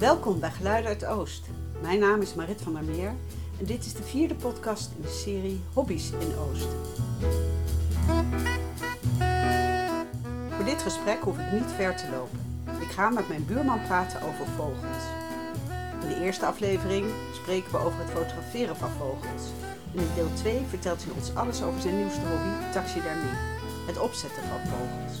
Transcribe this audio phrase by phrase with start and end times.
[0.00, 1.46] Welkom bij Geluiden uit Oost.
[1.82, 3.14] Mijn naam is Marit van der Meer
[3.58, 6.68] en dit is de vierde podcast in de serie Hobby's in Oost.
[10.50, 12.38] Voor dit gesprek hoef ik niet ver te lopen.
[12.80, 15.04] Ik ga met mijn buurman praten over vogels.
[16.02, 19.42] In de eerste aflevering spreken we over het fotograferen van vogels.
[19.94, 23.36] En in deel 2 vertelt hij ons alles over zijn nieuwste hobby, taxidermie.
[23.86, 25.18] Het opzetten van vogels.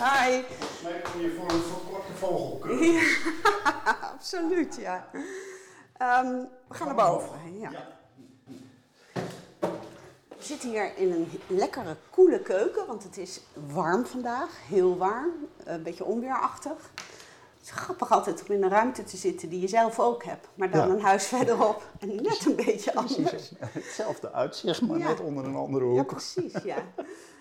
[0.00, 0.42] Hi.
[0.82, 2.84] Mij kom je voor een verkorte vogelkeur.
[2.92, 3.02] Ja,
[4.14, 5.08] absoluut, ja.
[5.96, 6.34] Ehm,
[6.68, 7.58] we gaan naar boven.
[7.58, 7.70] Ja.
[10.28, 13.40] We zitten hier in een lekkere, koele keuken, want het is
[13.72, 14.48] warm vandaag.
[14.68, 15.30] Heel warm,
[15.64, 16.90] een beetje onweerachtig.
[17.58, 20.46] Het is grappig altijd om in een ruimte te zitten die je zelf ook hebt,
[20.54, 20.94] maar dan Ja.
[20.94, 21.82] een huis verderop.
[21.98, 23.14] En net een beetje anders.
[23.14, 23.52] Precies.
[23.72, 25.08] Hetzelfde uitzicht, maar Ja.
[25.08, 26.06] net onder een andere Ja, hoek.
[26.06, 26.76] precies, ja.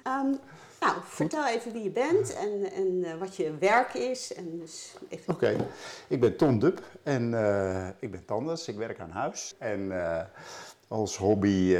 [0.03, 0.33] Ehm,
[0.79, 4.33] nou, vertel even wie je bent en, en eh, wat je werk is.
[4.33, 5.33] En dus even...
[5.33, 5.67] Oké,
[6.07, 8.67] ik ben Ton Dub en eh, ik ben tandarts.
[8.67, 9.55] Ik werk aan huis.
[9.57, 10.25] En eh,
[10.87, 11.77] als hobby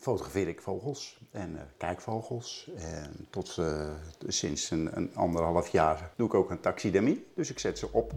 [0.00, 2.70] fotografeer ik vogels en kijkvogels.
[2.76, 3.58] En tot
[4.26, 7.26] sinds een, een anderhalf jaar doe ik ook een taxidermie.
[7.34, 8.12] Dus ik zet ze op.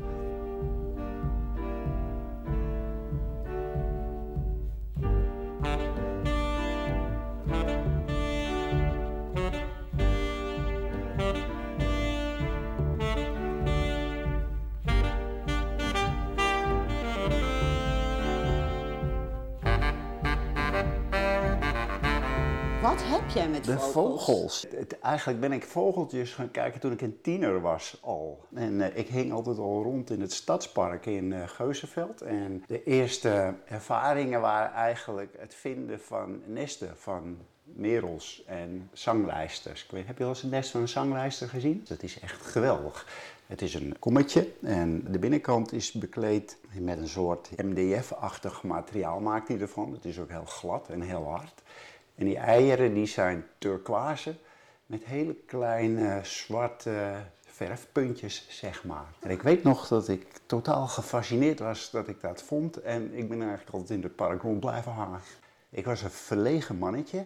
[22.88, 23.91] Wat heb jij met De vogels?
[24.25, 24.66] vogels.
[24.75, 28.39] Het- eigenlijk ben ik vogeltjes gaan kijken toen ik een tiener was al.
[28.53, 32.21] En eh, ik hing altijd al rond in het stadspark in eh Geuzenveld.
[32.21, 39.83] En de eerste ervaringen waren eigenlijk het vinden van nesten van merels en zanglijsters.
[39.83, 41.85] Ik weet, heb je wel eens een nest van een zanglijster gezien?
[41.88, 43.07] Dat is echt geweldig.
[43.47, 49.47] Het is een kommetje en de binnenkant is bekleed met een soort MDF-achtig materiaal maakt
[49.47, 49.91] hij ervan.
[49.91, 51.62] Het is ook heel glad en heel hard.
[52.17, 54.35] En die eieren die zijn turquoise
[54.85, 59.05] met hele kleine zwarte verfpuntjes, zeg maar.
[59.19, 62.81] En ik weet nog dat ik totaal gefascineerd was dat ik dat vond.
[62.81, 65.19] En ik ben eigenlijk altijd in het park rond blijven hangen.
[65.69, 67.25] Ik was een verlegen mannetje.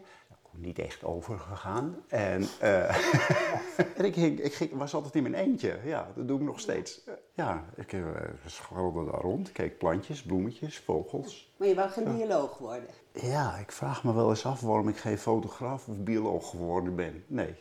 [0.53, 1.95] Niet echt overgegaan.
[2.07, 2.89] En, eh,
[3.97, 5.79] en ik, ging, ik ging, was altijd in mijn eentje.
[5.83, 7.01] Ja, dat doe ik nog steeds.
[7.33, 8.07] Ja, ik uh,
[8.45, 9.51] scharrelde daar rond.
[9.51, 11.53] Keek plantjes, bloemetjes, vogels.
[11.57, 12.89] Maar je wou geen bioloog worden.
[13.13, 17.23] Ja, ik vraag me wel eens af waarom ik geen fotograaf of bioloog geworden ben.
[17.27, 17.55] Nee.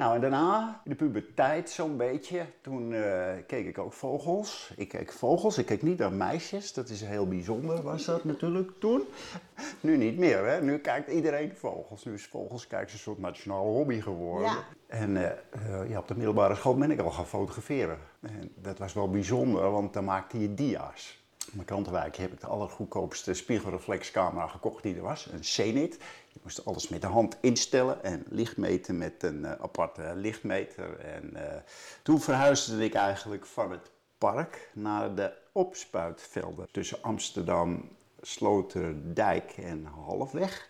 [0.00, 4.72] Nou, en daarna, in de puberteit zo'n beetje, toen eh, keek ik ook vogels.
[4.76, 6.72] Ik keek vogels, ik keek niet naar meisjes.
[6.72, 9.02] Dat is heel bijzonder, was dat natuurlijk toen.
[9.80, 10.62] Nu niet meer, hè.
[10.62, 12.04] Nu kijkt iedereen vogels.
[12.04, 14.48] Nu is vogels kijken een soort nationale hobby geworden.
[14.48, 14.64] Ja.
[14.86, 17.98] En eh, eh, ja, op de middelbare school ben ik al gaan fotograferen.
[18.20, 21.19] En dat was wel bijzonder, want dan maakte je dia's.
[21.50, 25.26] In mijn krantenwijk heb ik de allergoedkoopste spiegelreflexcamera gekocht die er was.
[25.32, 25.98] Een Zenit.
[26.28, 30.98] Je moest alles met de hand instellen en lichtmeten met een eh, aparte lichtmeter.
[30.98, 31.60] En eh,
[32.02, 37.88] toen verhuisde ik eigenlijk van het park naar de opspuitvelden tussen Amsterdam,
[38.20, 40.69] Sloterdijk en Halfweg.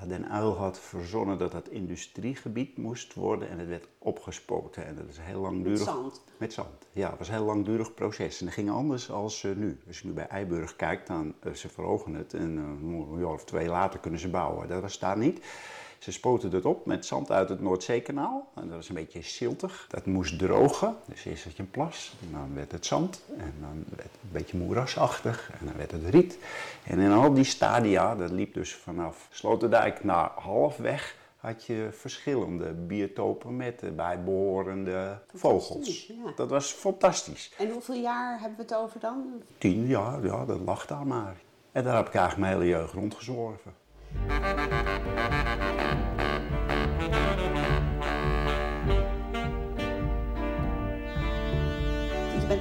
[0.00, 4.86] Dat Den Uyl had verzonnen dat dat industriegebied moest worden en het werd opgespoten.
[4.86, 5.78] En dat is heel langdurig...
[5.78, 6.22] Met zand?
[6.36, 7.08] Met zand, ja.
[7.08, 8.40] Het was een heel langdurig proces.
[8.40, 9.80] En dat ging anders als eh, nu.
[9.86, 12.62] Als je nu bij Eiburg kijkt, dan uh, ze verhogen het en uh,
[13.12, 14.68] een jaar of twee later kunnen ze bouwen.
[14.68, 15.44] Dat was daar niet.
[16.02, 18.48] Ze spoten het op met zand uit het Noordzeekanaal.
[18.54, 19.86] En dat was een beetje siltig.
[19.88, 20.96] Dat moest drogen.
[21.06, 22.14] Dus eerst had je een plas.
[22.20, 23.22] En dan werd het zand.
[23.38, 25.50] En dan werd het een beetje moerasachtig.
[25.60, 26.38] En dan werd het riet.
[26.84, 32.72] En in al die stadia, dat liep dus vanaf Sloterdijk naar halfweg had je verschillende
[32.72, 36.06] biotopen met bijbehorende vogels.
[36.06, 36.32] Ja.
[36.36, 37.52] Dat was fantastisch.
[37.58, 39.42] En hoeveel jaar hebben we het over dan?
[39.58, 41.36] Tien jaar, ja, dat lag daar maar.
[41.72, 43.72] En daar heb ik eigenlijk mijn hele jeugd rondgezworven.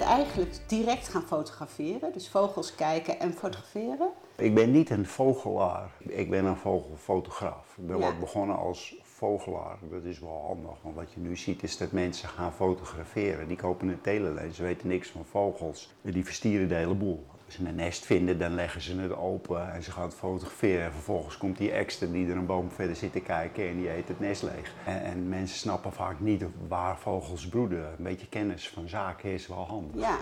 [0.01, 4.09] Bent eigenlijk direct gaan fotograferen, dus vogels kijken en fotograferen.
[4.37, 7.75] Ik ben niet een vogelaar, ik ben een vogelfotograaf.
[7.77, 8.05] Ik ben Ja.
[8.05, 9.77] wat begonnen als vogelaar.
[9.91, 13.47] Dat is wel handig, want wat je nu ziet is dat mensen gaan fotograferen.
[13.47, 15.93] Die kopen een telelens, ze weten niks van vogels.
[16.01, 17.25] Die verstieren de hele boel.
[17.51, 20.85] Ze een nest vinden, dan leggen ze het open en ze gaan het fotograferen.
[20.85, 23.89] En vervolgens komt die ekster die er een boom verder zit te kijken en die
[23.89, 24.73] eet het nest leeg.
[24.85, 27.85] En, en mensen snappen vaak niet waar vogels broeden.
[27.97, 30.01] Een beetje kennis van zaken is wel handig.
[30.01, 30.17] Ja.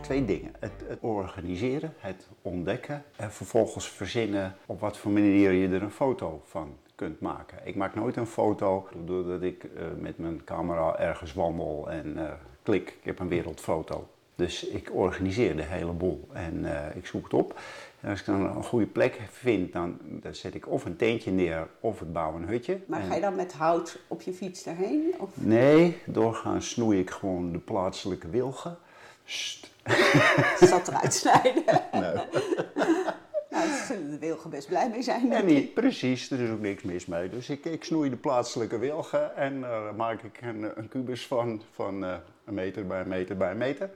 [0.00, 0.52] Twee dingen.
[0.58, 5.90] Het, het organiseren, het ontdekken en vervolgens verzinnen op wat voor manier je er een
[5.90, 7.58] foto van kunt maken.
[7.64, 12.32] Ik maak nooit een foto doordat ik uh, met mijn camera ergens wandel en uh,
[12.62, 14.08] klik, ik heb een wereldfoto.
[14.34, 17.60] Dus ik organiseer de hele boel en uh, ik zoek het op.
[18.00, 21.30] En als ik dan een goede plek vind, dan, dan zet ik of een teentje
[21.30, 22.80] neer of ik bouw een hutje.
[22.86, 25.14] Maar ga je dan met hout op je fiets daarheen?
[25.18, 25.28] Of?
[25.34, 28.78] Nee, doorgaans snoei ik gewoon de plaatselijke wilgen.
[30.70, 31.64] Zat eruit snijden.
[31.92, 32.12] Nee.
[33.50, 35.32] Nou, daar de wilgen best blij mee zijn.
[35.32, 37.28] En niet, precies, er is ook niks mis mee.
[37.28, 41.62] Dus ik, ik snoei de plaatselijke wilgen en daar maak ik een, een kubus van,
[41.70, 43.90] van uh, een meter bij een meter bij een meter.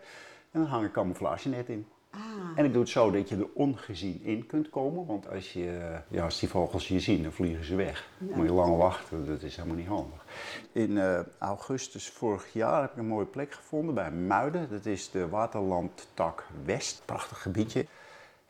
[0.51, 1.87] En dan hang ik camouflagenet in.
[2.15, 2.59] Ah.
[2.59, 5.07] En ik doe het zo dat je er ongezien in kunt komen.
[5.07, 8.09] Want als, je, ja, als die vogels je zien, dan vliegen ze weg.
[8.19, 8.37] Ja.
[8.37, 10.25] Moet je lang wachten, dat is helemaal niet handig.
[10.73, 14.69] In uh, augustus vorig jaar heb ik een mooie plek gevonden bij Muiden.
[14.71, 17.03] Dat is de Waterlandtak West.
[17.05, 17.87] Prachtig gebiedje.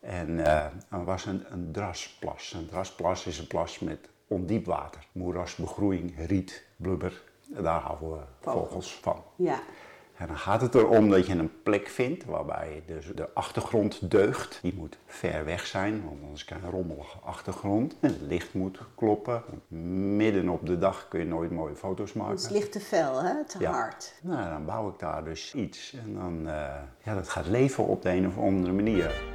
[0.00, 2.52] En uh, er was een, een drasplas.
[2.52, 5.06] Een drasplas is een plas met ondiep water.
[5.12, 7.22] Moerasbegroeiing, riet, blubber.
[7.48, 9.22] Daar houden we vogels van.
[9.36, 9.60] Ja.
[10.16, 14.58] En dan gaat het erom dat je een plek vindt waarbij dus de achtergrond deugt.
[14.62, 17.96] Die moet ver weg zijn, want anders krijg je een rommelige achtergrond.
[18.00, 19.42] En het licht moet kloppen.
[20.16, 22.34] Midden op de dag kun je nooit mooie foto's maken.
[22.34, 23.44] Het licht te fel, hè?
[23.44, 23.72] te ja.
[23.72, 24.14] hard.
[24.22, 25.94] Nou, dan bouw ik daar dus iets.
[26.04, 26.52] En dan, uh,
[27.02, 29.33] ja, dat gaat leven op de een of andere manier.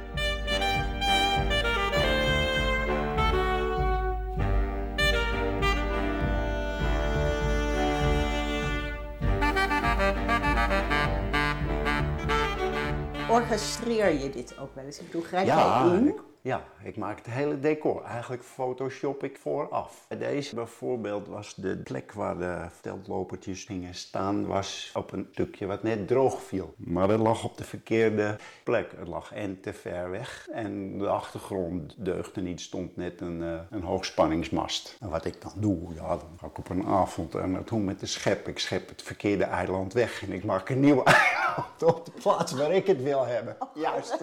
[13.50, 14.98] Orchestreer je dit ook wel eens?
[14.98, 16.08] Ik bedoel, grijp ja, jij in?
[16.08, 18.04] Ik, ja, ik maak het hele decor.
[18.04, 20.06] Eigenlijk photoshop ik vooraf.
[20.18, 25.82] Deze bijvoorbeeld was de plek waar de teltlopertjes gingen staan, was op een stukje wat
[25.82, 26.74] net droog viel.
[26.76, 28.92] Maar het lag op de verkeerde plek.
[28.96, 33.60] Het lag en te ver weg en de achtergrond deugde niet, stond net een, uh,
[33.70, 34.96] een hoogspanningsmast.
[35.00, 38.00] En wat ik dan doe, ja, dan ga ik op een avond er naartoe met
[38.00, 38.48] de schep.
[38.48, 41.49] Ik schep het verkeerde eiland weg en ik maak een nieuw eiland
[41.86, 43.56] op de plaats waar ik het wil hebben.
[43.58, 44.16] Oh, Juist.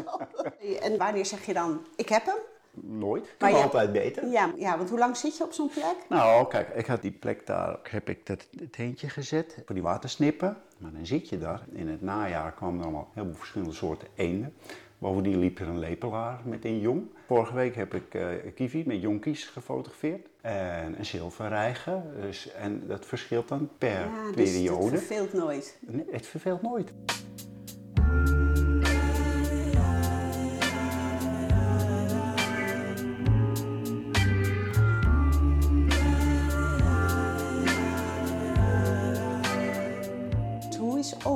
[0.81, 2.35] En wanneer zeg je dan, ik heb hem?
[2.81, 3.35] Nooit.
[3.37, 4.27] Kan je- altijd beter.
[4.27, 5.95] Ja, ja, want hoe lang zit je op zo'n plek?
[6.09, 10.57] Nou, kijk, ik had die plek daar, heb ik dat teentje gezet voor die watersnippen.
[10.77, 11.61] Maar dan zit je daar.
[11.71, 14.53] In het najaar kwamen er allemaal heel veel verschillende soorten eenden.
[14.97, 17.07] Bovendien liep er een lepelaar met een jong.
[17.27, 20.27] Vorige week heb ik eh kiwi met jonkies gefotografeerd.
[20.47, 22.01] En een zilverreiger.
[22.21, 24.91] Dus, en dat verschilt dan per ja, dus periode.
[24.91, 25.77] het verveelt nooit.
[25.79, 26.91] Nee, het verveelt nooit.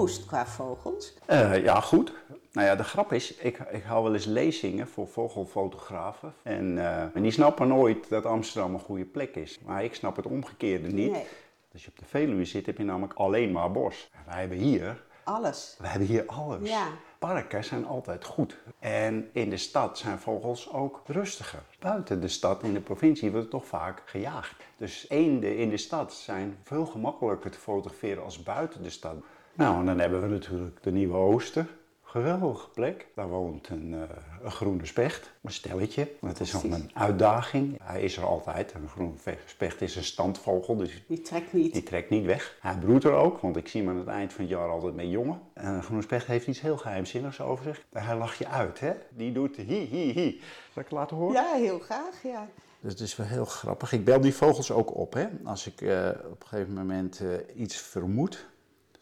[0.10, 1.14] Qua vogels?
[1.26, 2.14] Eh, ja, goed.
[2.52, 6.34] Nou ja, de grap is, ik, ik hou wel eens lezingen voor vogelfotografen.
[6.44, 9.60] En, eh, en die snappen nooit dat Amsterdam een goede plek is.
[9.66, 11.12] Maar ik snap het omgekeerde niet.
[11.12, 11.26] Nee.
[11.74, 14.10] Als je op de Veluwe zit, heb je namelijk alleen maar bos.
[14.14, 15.76] En wij hebben hier, Alles.
[15.80, 16.70] wij hebben hier alles.
[16.70, 16.88] Ja.
[17.20, 18.58] Parken zijn altijd goed.
[18.80, 21.60] En in de stad zijn vogels ook rustiger.
[21.80, 24.56] Buiten de stad, in de provincie, wordt toch vaak gejaagd.
[24.78, 29.16] Dus eenden in de stad zijn veel gemakkelijker te fotograferen als buiten de stad.
[29.54, 31.66] Nou, en dan hebben we natuurlijk de Nieuwe Ooster.
[32.04, 33.08] Geweldige plek.
[33.16, 34.02] Daar woont een, eh,
[34.44, 36.12] een groene specht, een stelletje.
[36.22, 37.78] Het is nog een uitdaging.
[37.84, 38.74] Hij is er altijd.
[38.74, 39.14] Een groene
[39.46, 41.74] specht is een standvogel, dus Die trekt niet.
[41.74, 42.58] die trekt niet weg.
[42.62, 44.96] Hij broedt er ook, want ik zie hem aan het eind van het jaar altijd
[44.96, 45.40] met jongen.
[45.54, 47.86] En een groene specht heeft iets heel geheimzinnigs over zich.
[47.92, 48.92] Hij lacht je uit, hè?
[49.10, 50.40] Die doet hi, hi, hi.
[50.74, 51.34] Zal ik het laten horen?
[51.34, 52.48] Ja, heel graag, ja.
[52.80, 53.92] Dus het is wel heel grappig.
[53.94, 55.28] Ik bel die vogels ook op, hè.
[55.44, 58.50] Als ik eh, op een gegeven moment eh, iets vermoed.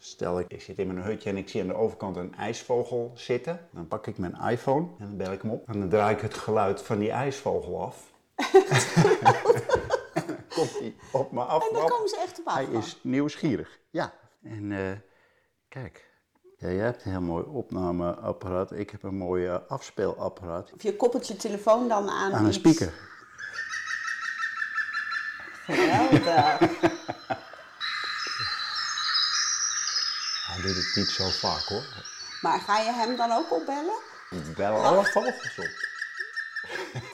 [0.02, 3.12] Stel ik, ik zit in mijn hutje en ik zie aan de overkant een ijsvogel
[3.14, 3.68] zitten.
[3.70, 5.68] Dan pak ik mijn iPhone en dan bel ik hem op.
[5.68, 8.12] En dan draai ik het geluid van die ijsvogel af.
[8.36, 8.52] en
[10.24, 11.68] dan komt hij op me af.
[11.68, 12.78] En dan komen ze echt op Hij afval.
[12.78, 13.78] is nieuwsgierig.
[13.90, 14.12] Ja.
[14.42, 14.92] En eh,
[15.68, 16.10] kijk,
[16.56, 18.72] ja, jij hebt een heel mooi opnameapparaat.
[18.72, 20.72] Ik heb een mooi eh, afspeelapparaat.
[20.74, 22.56] Of je koppelt je telefoon dan aan Aan een iets.
[22.56, 22.92] speaker.
[25.64, 26.58] Geweldig.
[30.94, 31.84] Niet zo vaak hoor.
[32.40, 33.94] maar ga je hem dan ook opbellen?
[34.30, 35.88] Ik bel alle vogels op.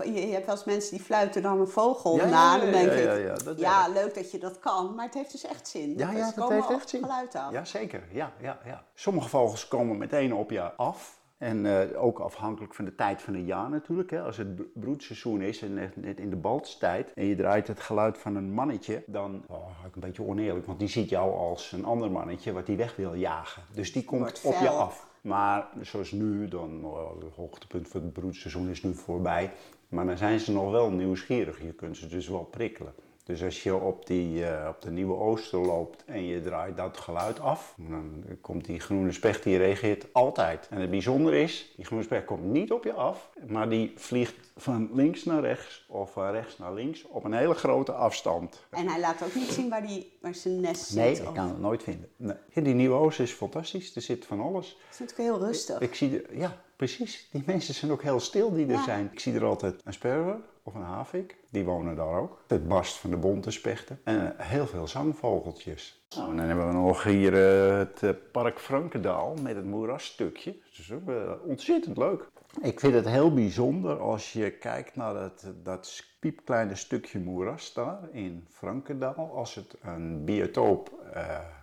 [0.05, 2.59] Je, hebt wel eens mensen die fluiten dan een vogel Ja, na.
[2.59, 4.95] Dan denk ja, ik, ja, ja, dat ja, leuk dat je dat kan.
[4.95, 5.95] Maar het heeft dus echt zin.
[5.97, 7.03] Ja, dat komen heeft echt zin.
[7.03, 7.53] geluid af.
[7.53, 8.03] Ja, zeker.
[8.11, 8.85] Ja, ja, ja.
[8.95, 11.16] Sommige vogels komen meteen op je af.
[11.39, 14.11] En eh, ook afhankelijk van de tijd van het jaar natuurlijk.
[14.11, 14.23] Hè.
[14.23, 18.19] Als het bro- broedseizoen is en net, in de baltstijd en je draait het geluid
[18.19, 21.85] van een mannetje, dan oh, ik een beetje oneerlijk, want die ziet jou als een
[21.85, 23.63] ander mannetje wat die weg wil jagen.
[23.75, 25.07] Dus die komt wordt op je af.
[25.21, 29.53] Maar zoals nu, dan nou, het hoogtepunt van het broedseizoen is nu voorbij.
[29.89, 31.63] Maar dan zijn ze nog wel nieuwsgierig.
[31.63, 32.95] Je kunt ze dus wel prikkelen.
[33.27, 36.97] Dus als je op, die, uh, op de Nieuwe Ooster loopt en je draait dat
[36.97, 40.67] geluid af, dan komt die groene specht, die reageert altijd.
[40.71, 44.35] En het bijzondere is, die groene specht komt niet op je af, maar die vliegt
[44.57, 48.67] van links naar rechts of van rechts naar links op een hele grote afstand.
[48.71, 50.97] En hij laat ook niet zien waar, die, waar zijn nest zit?
[50.97, 52.09] Nee, ik kan het nooit vinden.
[52.17, 52.37] Nee.
[52.53, 54.69] die Nieuwe Ooster is fantastisch, er zit van alles.
[54.69, 55.81] Het is natuurlijk heel rustig.
[55.81, 57.29] Ik zie, de, ja, precies.
[57.33, 58.83] Die mensen zijn ook heel stil die er ja.
[58.83, 59.09] zijn.
[59.13, 61.37] Ik zie er altijd een sperwer of een havik.
[61.51, 62.43] Die wonen daar ook.
[62.47, 64.01] Het barst van de bonte spechten.
[64.05, 66.05] En heel veel zangvogeltjes.
[66.17, 70.53] Nou, en dan hebben we nog hier uh, het uh, Park Frankendaal met het moerasstukje.
[70.53, 72.29] Dat is ook uh, ontzettend leuk.
[72.63, 75.33] Ik vind het heel bijzonder als je kijkt naar
[75.63, 79.31] dat, piepkleine stukje moeras daar in Frankendaal.
[79.35, 80.91] Als het een biotoop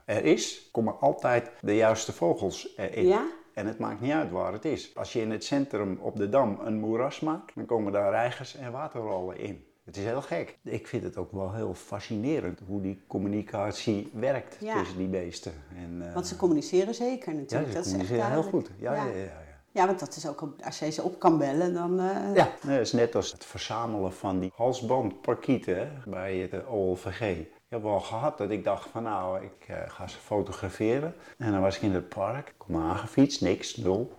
[0.05, 3.19] er is, komen altijd de juiste vogels erin.
[3.53, 4.95] En het maakt niet uit waar het is.
[4.95, 8.55] Als je in het centrum op de Dam een moeras maakt, dan komen daar reigers
[8.55, 9.65] en waterrollen in.
[9.86, 10.57] Het is heel gek.
[10.63, 14.77] Ik vind het ook wel heel fascinerend hoe die communicatie werkt Ja.
[14.79, 15.51] tussen die beesten.
[15.75, 17.69] En, uh, Want ze communiceren zeker ja, natuurlijk.
[17.72, 18.67] ze dat is echt communiceren heel duidelijk.
[18.67, 18.79] goed.
[18.79, 19.05] Ja, ja.
[19.05, 19.41] Ja, ja,
[19.72, 22.00] Ja, want dat is ook, als jij ze op kan bellen, dan...
[22.00, 26.74] eh, Ja, nee, dat is net als het verzamelen van die halsbandparkieten bij het eh,
[26.74, 27.45] OLVG.
[27.73, 31.15] Ik heb wel gehad dat ik dacht van nou, ik eh, ga ze fotograferen.
[31.37, 34.17] En dan was ik in het park, ik kom aangefietst, niks, nul.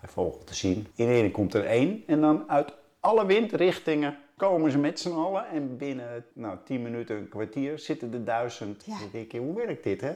[0.00, 0.86] Geen vogel te zien.
[0.94, 5.48] Ineens komt er één en dan uit alle windrichtingen komen ze met z'n allen.
[5.48, 8.84] En binnen nou, 10 minuten, een kwartier zitten er duizend.
[8.84, 8.98] Ja.
[8.98, 10.12] Dan denk je, hoe werkt dit hè?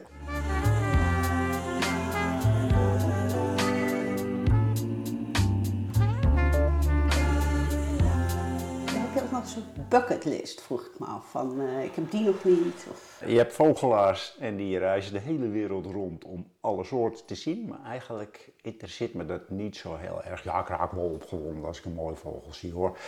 [9.49, 11.31] Nog zo'n bucketlist, vroeg ik me af.
[11.31, 12.87] Van, eh, ik heb die nog niet.
[12.90, 13.23] Of...
[13.26, 17.69] Je hebt vogelaars en die reizen de hele wereld rond om alle soorten te zien.
[17.69, 20.45] Maar eigenlijk interesseert me dat niet zo heel erg.
[20.45, 22.99] Ja, ik raak wel opgewonden als ik een mooie vogel zie hoor.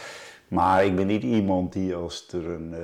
[0.49, 2.80] Maar ik ben niet iemand die als er een eh,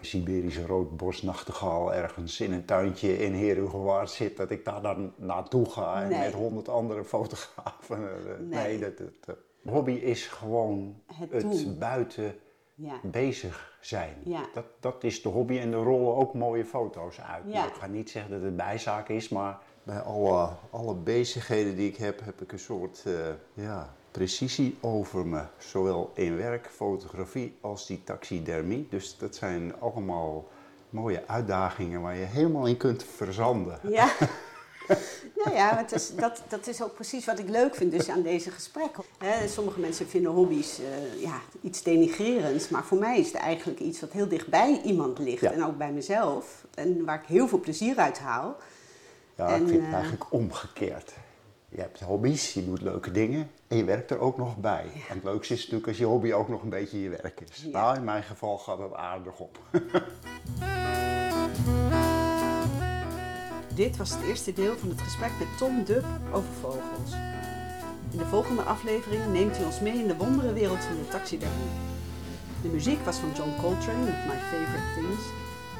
[0.00, 6.02] Siberische roodborstnachtegaal ergens in een tuintje in Herugewaard zit, dat ik daar dan naartoe ga
[6.02, 6.18] en Nee.
[6.18, 7.98] met honderd andere fotografen.
[7.98, 8.78] eh, Nee.
[8.78, 12.34] nee, dat, dat, hobby is gewoon Het buiten
[12.74, 13.00] Ja.
[13.02, 14.16] bezig zijn.
[14.24, 14.40] Ja.
[14.54, 17.42] Dat, dat is de hobby en er rollen ook mooie foto's uit.
[17.46, 17.66] Ja.
[17.66, 21.96] Ik ga niet zeggen dat het bijzaak is, maar bij alle, alle bezigheden die ik
[21.96, 23.12] heb, heb ik een soort eh,
[23.54, 25.42] ja, precisie over me.
[25.58, 28.86] Zowel in werk, fotografie als die taxidermie.
[28.90, 30.48] Dus dat zijn allemaal
[30.90, 33.78] mooie uitdagingen waar je helemaal in kunt verzanden.
[33.82, 34.08] Ja.
[35.44, 38.22] nou ja, het is, dat, dat is ook precies wat ik leuk vind dus aan
[38.22, 39.04] deze gesprekken.
[39.48, 44.00] Sommige mensen vinden hobby's eh, ja, iets denigrerends, maar voor mij is het eigenlijk iets
[44.00, 45.40] wat heel dicht bij iemand ligt.
[45.40, 45.52] Ja.
[45.52, 46.64] En ook bij mezelf.
[46.74, 48.56] En waar ik heel veel plezier uit haal.
[49.36, 51.12] Ja, En, ik vind eh, het eigenlijk omgekeerd.
[51.68, 54.84] Je hebt hobby's, je doet leuke dingen en je werkt er ook nog bij.
[55.08, 57.62] En het leukste is natuurlijk als je hobby ook nog een beetje je werk is.
[57.62, 57.70] Ja.
[57.70, 59.58] Nou, in mijn geval gaat het aardig op.
[63.74, 67.12] Dit was het eerste deel van het gesprek met Tom Dub over vogels.
[68.10, 71.72] In de volgende aflevering neemt hij ons mee in de wonderenwereld van de taxidermie.
[72.62, 75.22] De muziek was van John Coltrane met My Favorite Things,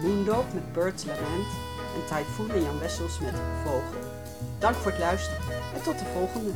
[0.03, 1.49] Moondog met Birds Lament
[1.95, 3.35] en Typhoon en Jan Wessels met
[3.65, 4.01] Vogel.
[4.59, 5.41] Dank voor het luisteren
[5.75, 6.51] en tot de volgende.